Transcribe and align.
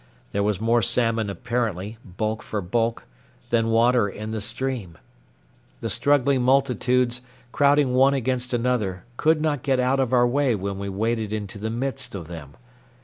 There 0.31 0.41
was 0.41 0.59
more 0.59 0.81
salmon 0.81 1.29
apparently, 1.29 1.99
bulk 2.03 2.41
for 2.41 2.59
bulk, 2.59 3.05
than 3.51 3.67
water 3.67 4.09
in 4.09 4.31
the 4.31 4.41
stream. 4.41 4.97
The 5.81 5.91
struggling 5.91 6.41
multitudes, 6.41 7.21
crowding 7.51 7.93
one 7.93 8.15
against 8.15 8.51
another, 8.51 9.03
could 9.15 9.39
not 9.41 9.61
get 9.61 9.79
out 9.79 9.99
of 9.99 10.11
our 10.11 10.25
way 10.25 10.55
when 10.55 10.79
we 10.79 10.89
waded 10.89 11.31
into 11.33 11.59
the 11.59 11.69
midst 11.69 12.15
of 12.15 12.27
them. 12.27 12.55